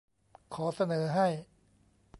[0.53, 1.27] ขอเสนอให้